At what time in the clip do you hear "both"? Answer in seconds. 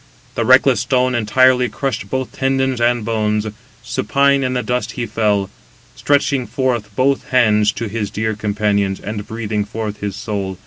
2.09-2.31, 6.95-7.29